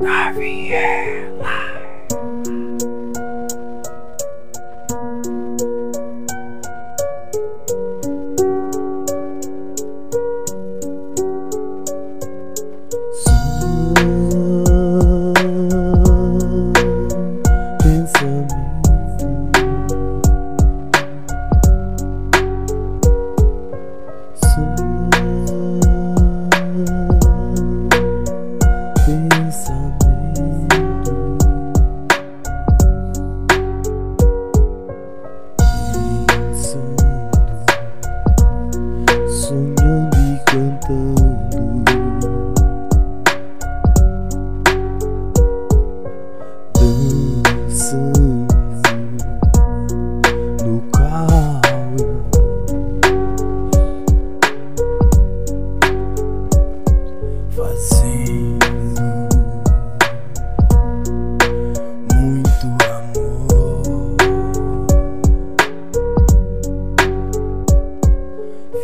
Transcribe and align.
Gabriela. 0.00 1.69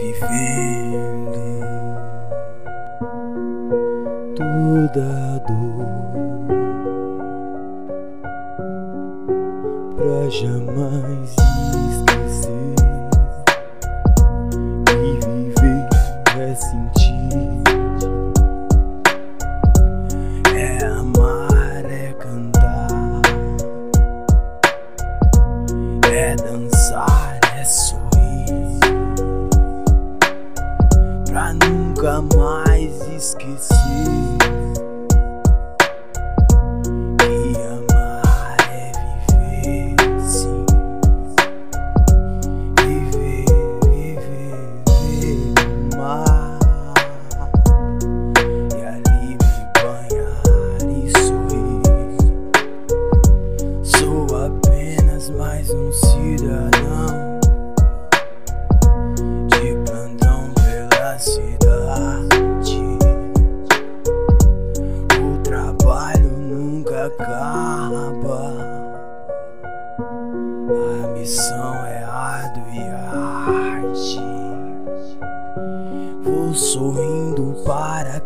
vivendo 0.00 1.32
toda 4.36 5.02
a 5.02 5.38
dor 5.38 6.04
pra 9.96 10.28
jamais 10.30 11.30
esquecer 11.90 12.74
que 14.86 15.28
viver 15.28 15.88
é 16.36 16.54
sentir, 16.54 17.62
é 20.54 20.84
amar, 20.86 21.84
é 21.84 22.12
cantar, 22.14 23.22
é 26.12 26.34
dançar, 26.36 27.38
é 27.56 27.64
sorrir. 27.64 28.03
Pra 31.44 31.52
nunca 31.52 32.22
mais 32.38 33.06
esquecer. 33.08 33.76
Que 37.18 37.60
amar 37.60 38.56
é 38.70 38.92
viver, 39.60 40.20
sim. 40.22 40.64
Viver, 42.80 43.44
viver, 43.84 44.56
viver, 44.88 45.52
amar. 45.92 46.58
E 48.74 48.80
ali 48.86 49.36
me 49.36 49.60
banhar 49.82 50.80
e 50.88 51.12
sorrir. 51.26 52.22
Sou 53.82 54.24
apenas 54.34 55.28
mais 55.28 55.68
um 55.68 55.92
cidadão 55.92 57.33
cidade. 61.24 62.98
O 65.18 65.42
trabalho 65.42 66.30
nunca 66.30 67.06
acaba. 67.06 68.52
A 70.68 71.06
missão 71.18 71.74
é 71.86 72.04
árdua 72.04 72.68
e 72.72 72.80
arte. 72.80 74.20
Vou 76.22 76.52
sorrindo 76.54 77.56
para 77.64 78.20